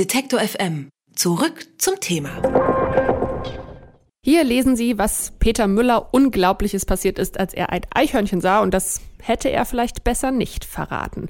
[0.00, 0.88] Detektor FM.
[1.14, 2.40] Zurück zum Thema.
[4.24, 8.72] Hier lesen Sie, was Peter Müller Unglaubliches passiert ist, als er ein Eichhörnchen sah und
[8.72, 11.28] das hätte er vielleicht besser nicht verraten.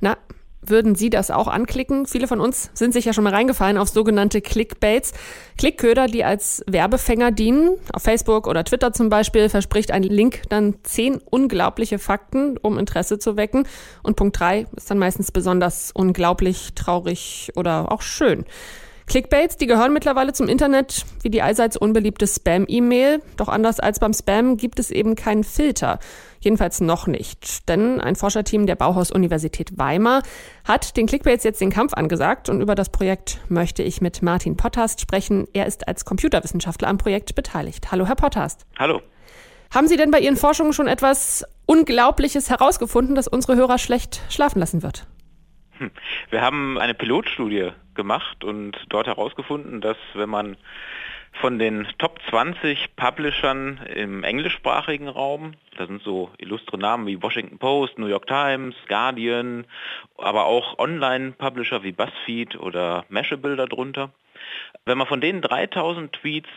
[0.00, 0.16] Na,
[0.60, 2.06] würden Sie das auch anklicken?
[2.06, 5.12] Viele von uns sind sicher schon mal reingefallen auf sogenannte Clickbaits.
[5.56, 7.76] Klickköder, die als Werbefänger dienen.
[7.92, 13.18] Auf Facebook oder Twitter zum Beispiel verspricht ein Link dann zehn unglaubliche Fakten, um Interesse
[13.18, 13.66] zu wecken.
[14.02, 18.44] Und Punkt drei ist dann meistens besonders unglaublich, traurig oder auch schön.
[19.08, 23.22] Clickbaits, die gehören mittlerweile zum Internet wie die allseits unbeliebte Spam-E-Mail.
[23.38, 25.98] Doch anders als beim Spam gibt es eben keinen Filter.
[26.40, 27.68] Jedenfalls noch nicht.
[27.68, 30.22] Denn ein Forscherteam der Bauhaus-Universität Weimar
[30.64, 34.56] hat den Clickbaits jetzt den Kampf angesagt und über das Projekt möchte ich mit Martin
[34.56, 35.46] Potthast sprechen.
[35.54, 37.90] Er ist als Computerwissenschaftler am Projekt beteiligt.
[37.90, 38.66] Hallo, Herr Potthast.
[38.78, 39.00] Hallo.
[39.74, 44.58] Haben Sie denn bei Ihren Forschungen schon etwas Unglaubliches herausgefunden, das unsere Hörer schlecht schlafen
[44.58, 45.06] lassen wird?
[45.78, 45.90] Hm.
[46.30, 50.56] Wir haben eine Pilotstudie gemacht und dort herausgefunden, dass wenn man
[51.32, 57.58] von den Top 20 Publishern im englischsprachigen Raum, da sind so illustre Namen wie Washington
[57.58, 59.66] Post, New York Times, Guardian,
[60.16, 64.10] aber auch Online-Publisher wie BuzzFeed oder Mashable darunter.
[64.84, 66.48] Wenn man von denen 3000 Tweets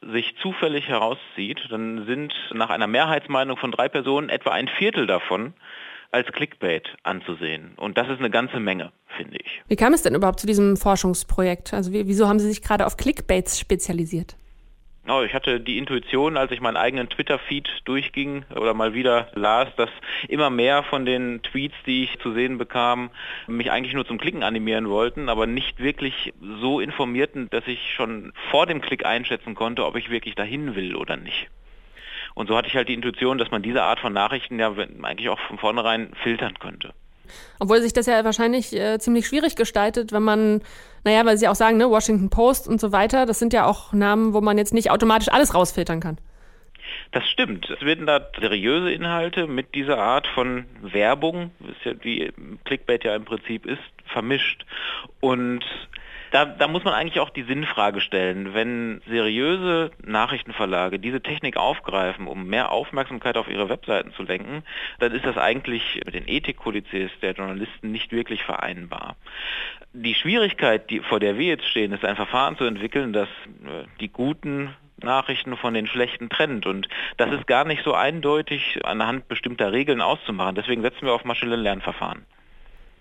[0.00, 5.52] sich zufällig herauszieht, dann sind nach einer Mehrheitsmeinung von drei Personen etwa ein Viertel davon
[6.16, 7.74] als Clickbait anzusehen.
[7.76, 9.62] Und das ist eine ganze Menge, finde ich.
[9.68, 11.74] Wie kam es denn überhaupt zu diesem Forschungsprojekt?
[11.74, 14.34] Also wie, wieso haben Sie sich gerade auf Clickbaits spezialisiert?
[15.08, 19.68] Oh, ich hatte die Intuition, als ich meinen eigenen Twitter-Feed durchging oder mal wieder las,
[19.76, 19.90] dass
[20.26, 23.10] immer mehr von den Tweets, die ich zu sehen bekam,
[23.46, 28.32] mich eigentlich nur zum Klicken animieren wollten, aber nicht wirklich so informierten, dass ich schon
[28.50, 31.50] vor dem Klick einschätzen konnte, ob ich wirklich dahin will oder nicht.
[32.36, 34.70] Und so hatte ich halt die Intuition, dass man diese Art von Nachrichten ja
[35.02, 36.92] eigentlich auch von vornherein filtern könnte.
[37.58, 40.60] Obwohl sich das ja wahrscheinlich äh, ziemlich schwierig gestaltet, wenn man,
[41.02, 43.94] naja, weil Sie auch sagen, ne, Washington Post und so weiter, das sind ja auch
[43.94, 46.18] Namen, wo man jetzt nicht automatisch alles rausfiltern kann.
[47.12, 47.70] Das stimmt.
[47.70, 51.52] Es werden da seriöse Inhalte mit dieser Art von Werbung,
[51.84, 52.30] ja die
[52.66, 53.82] Clickbait ja im Prinzip ist,
[54.12, 54.66] vermischt.
[55.20, 55.64] Und
[56.30, 58.54] da, da muss man eigentlich auch die Sinnfrage stellen.
[58.54, 64.62] Wenn seriöse Nachrichtenverlage diese Technik aufgreifen, um mehr Aufmerksamkeit auf ihre Webseiten zu lenken,
[64.98, 69.16] dann ist das eigentlich mit den Ethikkodizes der Journalisten nicht wirklich vereinbar.
[69.92, 73.28] Die Schwierigkeit, die, vor der wir jetzt stehen, ist ein Verfahren zu entwickeln, das
[73.64, 76.66] äh, die guten Nachrichten von den schlechten trennt.
[76.66, 80.54] Und das ist gar nicht so eindeutig anhand bestimmter Regeln auszumachen.
[80.54, 82.24] Deswegen setzen wir auf maschinelle Lernverfahren.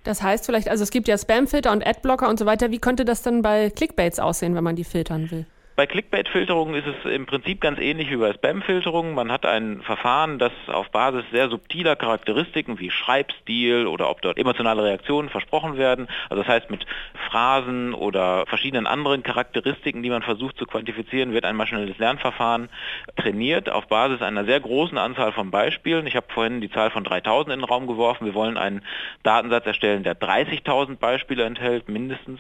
[0.06, 2.72] Das heißt vielleicht, also es gibt ja Spamfilter und Adblocker und so weiter.
[2.72, 5.46] Wie könnte das dann bei Clickbaits aussehen, wenn man die filtern will?
[5.78, 9.14] Bei Clickbait-Filterung ist es im Prinzip ganz ähnlich wie bei Spam-Filterung.
[9.14, 14.38] Man hat ein Verfahren, das auf Basis sehr subtiler Charakteristiken wie Schreibstil oder ob dort
[14.38, 16.86] emotionale Reaktionen versprochen werden, also das heißt mit
[17.30, 22.70] Phrasen oder verschiedenen anderen Charakteristiken, die man versucht zu quantifizieren, wird ein maschinelles Lernverfahren
[23.18, 26.08] trainiert auf Basis einer sehr großen Anzahl von Beispielen.
[26.08, 28.26] Ich habe vorhin die Zahl von 3000 in den Raum geworfen.
[28.26, 28.82] Wir wollen einen
[29.24, 32.40] Datensatz erstellen, der 30.000 Beispiele enthält, mindestens.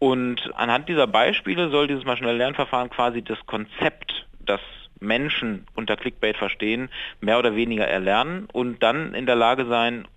[0.00, 4.60] Und anhand dieser Beispiele soll dieses maschinelle Lernverfahren Verfahren quasi das Konzept, das
[4.98, 6.88] Menschen unter Clickbait verstehen,
[7.20, 10.08] mehr oder weniger erlernen und dann in der Lage sein,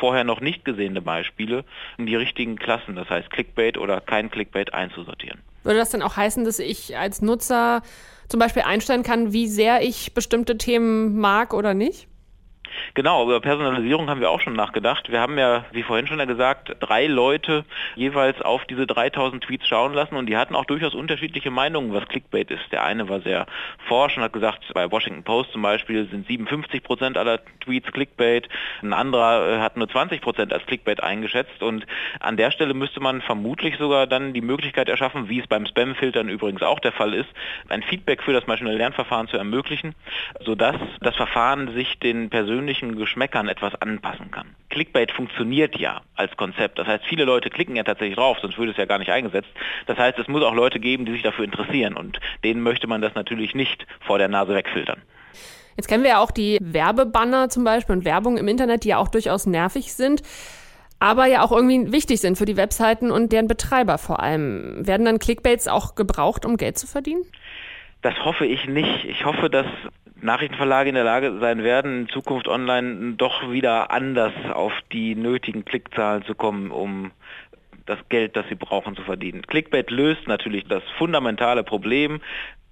[0.00, 1.64] vorher noch nicht gesehene Beispiele
[1.96, 5.40] in die richtigen Klassen, das heißt Clickbait oder kein Clickbait einzusortieren.
[5.64, 7.82] Würde das dann auch heißen, dass ich als Nutzer
[8.28, 12.06] zum Beispiel einstellen kann, wie sehr ich bestimmte Themen mag oder nicht?
[12.94, 15.10] Genau, über Personalisierung haben wir auch schon nachgedacht.
[15.10, 17.64] Wir haben ja, wie vorhin schon gesagt, drei Leute
[17.94, 22.08] jeweils auf diese 3000 Tweets schauen lassen und die hatten auch durchaus unterschiedliche Meinungen, was
[22.08, 22.72] Clickbait ist.
[22.72, 23.46] Der eine war sehr
[23.86, 28.48] forsch und hat gesagt, bei Washington Post zum Beispiel sind 57 Prozent aller Tweets Clickbait.
[28.82, 31.86] Ein anderer äh, hat nur 20 Prozent als Clickbait eingeschätzt und
[32.20, 36.28] an der Stelle müsste man vermutlich sogar dann die Möglichkeit erschaffen, wie es beim Spam-Filtern
[36.28, 37.28] übrigens auch der Fall ist,
[37.68, 39.94] ein Feedback für das maschinelle Lernverfahren zu ermöglichen,
[40.40, 44.56] sodass das Verfahren sich den persönlichen persönlichen Geschmäckern etwas anpassen kann.
[44.68, 46.78] Clickbait funktioniert ja als Konzept.
[46.78, 49.48] Das heißt, viele Leute klicken ja tatsächlich drauf, sonst würde es ja gar nicht eingesetzt.
[49.86, 53.00] Das heißt, es muss auch Leute geben, die sich dafür interessieren und denen möchte man
[53.00, 55.00] das natürlich nicht vor der Nase wegfiltern.
[55.76, 58.98] Jetzt kennen wir ja auch die Werbebanner zum Beispiel und Werbung im Internet, die ja
[58.98, 60.22] auch durchaus nervig sind
[61.00, 64.84] aber ja auch irgendwie wichtig sind für die Webseiten und deren Betreiber vor allem.
[64.84, 67.22] Werden dann Clickbaits auch gebraucht, um Geld zu verdienen?
[68.02, 69.04] Das hoffe ich nicht.
[69.04, 69.66] Ich hoffe, dass
[70.20, 75.64] Nachrichtenverlage in der Lage sein werden, in Zukunft online doch wieder anders auf die nötigen
[75.64, 77.12] Klickzahlen zu kommen, um
[77.86, 79.42] das Geld, das sie brauchen, zu verdienen.
[79.42, 82.20] Clickbait löst natürlich das fundamentale Problem,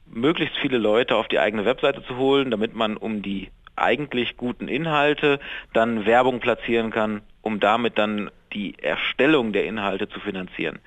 [0.06, 4.68] möglichst viele Leute auf die eigene Webseite zu holen, damit man um die eigentlich guten
[4.68, 5.38] Inhalte
[5.72, 10.78] dann Werbung platzieren kann, um damit dann die Erstellung der Inhalte zu finanzieren.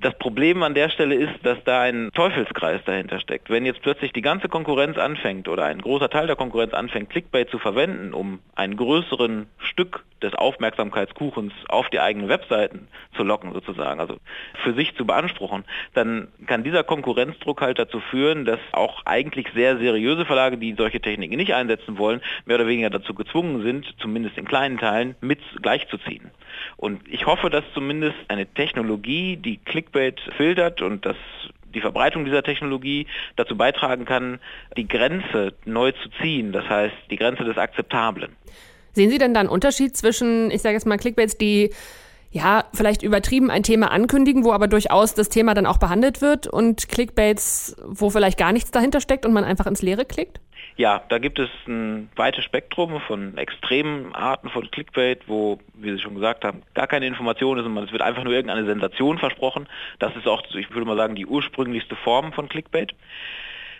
[0.00, 3.50] Das Problem an der Stelle ist, dass da ein Teufelskreis dahinter steckt.
[3.50, 7.50] Wenn jetzt plötzlich die ganze Konkurrenz anfängt oder ein großer Teil der Konkurrenz anfängt, Clickbait
[7.50, 12.86] zu verwenden, um einen größeren Stück des Aufmerksamkeitskuchens auf die eigenen Webseiten
[13.16, 14.18] zu locken sozusagen, also
[14.62, 15.64] für sich zu beanspruchen,
[15.94, 21.00] dann kann dieser Konkurrenzdruck halt dazu führen, dass auch eigentlich sehr seriöse Verlage, die solche
[21.00, 25.40] Techniken nicht einsetzen wollen, mehr oder weniger dazu gezwungen sind, zumindest in kleinen Teilen mit
[25.60, 26.30] gleichzuziehen.
[26.76, 31.16] Und ich hoffe, dass zumindest eine Technologie, die Clickbait filtert und das
[31.74, 33.06] die Verbreitung dieser Technologie
[33.36, 34.40] dazu beitragen kann,
[34.76, 38.34] die Grenze neu zu ziehen, das heißt die Grenze des Akzeptablen.
[38.94, 41.70] Sehen Sie denn da einen Unterschied zwischen, ich sage jetzt mal, Clickbaits, die
[42.30, 46.46] ja, vielleicht übertrieben ein Thema ankündigen, wo aber durchaus das Thema dann auch behandelt wird
[46.46, 50.40] und Clickbaits, wo vielleicht gar nichts dahinter steckt und man einfach ins Leere klickt?
[50.78, 55.98] Ja, da gibt es ein weites Spektrum von extremen Arten von Clickbait, wo, wie Sie
[55.98, 59.68] schon gesagt haben, gar keine Information ist und es wird einfach nur irgendeine Sensation versprochen.
[59.98, 62.94] Das ist auch, ich würde mal sagen, die ursprünglichste Form von Clickbait.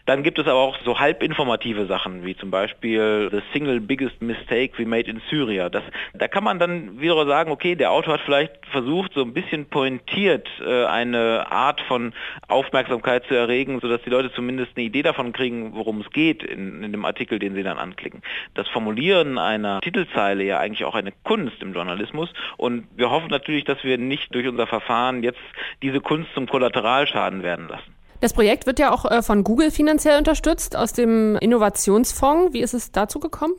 [0.09, 4.79] Dann gibt es aber auch so halbinformative Sachen, wie zum Beispiel The Single Biggest Mistake
[4.79, 5.69] We Made in Syria.
[5.69, 5.83] Das,
[6.15, 9.67] da kann man dann wieder sagen, okay, der Autor hat vielleicht versucht, so ein bisschen
[9.67, 12.15] pointiert äh, eine Art von
[12.49, 16.83] Aufmerksamkeit zu erregen, sodass die Leute zumindest eine Idee davon kriegen, worum es geht in,
[16.83, 18.23] in dem Artikel, den sie dann anklicken.
[18.55, 23.65] Das Formulieren einer Titelzeile ja eigentlich auch eine Kunst im Journalismus und wir hoffen natürlich,
[23.65, 25.39] dass wir nicht durch unser Verfahren jetzt
[25.83, 27.98] diese Kunst zum Kollateralschaden werden lassen.
[28.21, 32.53] Das Projekt wird ja auch äh, von Google finanziell unterstützt aus dem Innovationsfonds.
[32.53, 33.55] Wie ist es dazu gekommen?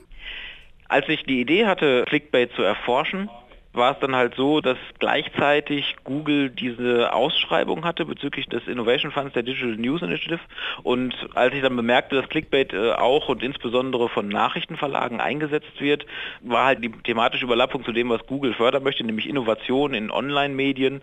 [0.90, 3.30] Als ich die Idee hatte, Clickbait zu erforschen,
[3.72, 9.34] war es dann halt so, dass gleichzeitig Google diese Ausschreibung hatte bezüglich des Innovation Funds
[9.34, 10.40] der Digital News Initiative.
[10.84, 16.06] Und als ich dann bemerkte, dass Clickbait äh, auch und insbesondere von Nachrichtenverlagen eingesetzt wird,
[16.42, 21.02] war halt die thematische Überlappung zu dem, was Google fördern möchte, nämlich Innovation in Online-Medien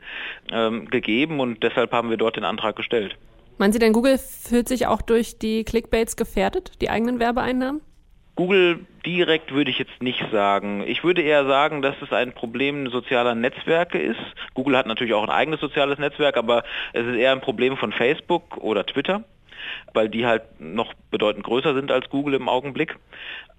[0.50, 1.40] ähm, gegeben.
[1.40, 3.16] Und deshalb haben wir dort den Antrag gestellt.
[3.58, 7.80] Meinen Sie denn, Google fühlt sich auch durch die Clickbaits gefährdet, die eigenen Werbeeinnahmen?
[8.34, 10.84] Google direkt würde ich jetzt nicht sagen.
[10.86, 14.20] Ich würde eher sagen, dass es ein Problem sozialer Netzwerke ist.
[14.52, 16.62] Google hat natürlich auch ein eigenes soziales Netzwerk, aber
[16.92, 19.24] es ist eher ein Problem von Facebook oder Twitter
[19.92, 22.96] weil die halt noch bedeutend größer sind als Google im Augenblick.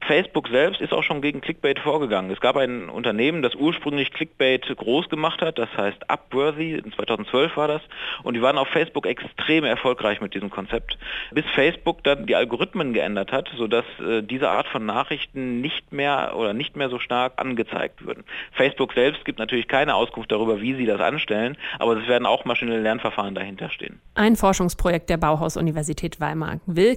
[0.06, 2.32] Facebook selbst ist auch schon gegen Clickbait vorgegangen.
[2.32, 7.58] Es gab ein Unternehmen, das ursprünglich Clickbait groß gemacht hat, das heißt Upworthy, in 2012
[7.58, 7.82] war das,
[8.24, 10.98] und die waren auf Facebook extrem erfolgreich mit diesem Konzept,
[11.32, 16.34] bis Facebook dann die Algorithmen geändert hat, sodass äh, diese Art von Nachrichten nicht mehr
[16.36, 18.24] oder nicht mehr so stark angezeigt würden.
[18.54, 22.46] Facebook selbst gibt natürlich keine Auskunft darüber, wie sie das anstellen, aber es werden auch
[22.46, 24.00] maschinelle Lernverfahren dahinter stehen.
[24.14, 26.96] Ein Forschungsprojekt der Bauhaus-Universität Weimar will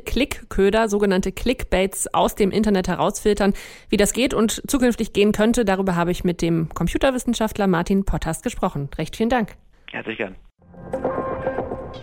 [0.50, 3.54] Klickköder, sogenannte Clickbaits aus dem Internet herausfiltern.
[3.88, 8.42] Wie das geht und zukünftig gehen könnte, darüber habe ich mit dem Computerwissenschaftler Martin Potters
[8.42, 8.90] gesprochen.
[8.98, 9.56] Recht vielen Dank.
[9.90, 10.36] Herzlich gern.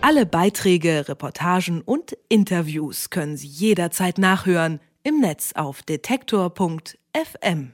[0.00, 7.72] Alle Beiträge, Reportagen und Interviews können Sie jederzeit nachhören im Netz auf detektor.fm.